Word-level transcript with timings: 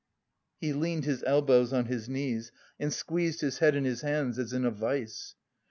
He 0.59 0.73
leaned 0.73 1.05
his 1.05 1.21
elbows 1.27 1.71
on 1.71 1.85
his 1.85 2.09
knees 2.09 2.51
and 2.79 2.91
squeezed 2.91 3.41
his 3.41 3.59
head 3.59 3.75
in 3.75 3.85
his 3.85 4.01
hands 4.01 4.39
as 4.39 4.51
in 4.51 4.65
a 4.65 4.71
vise. 4.71 5.35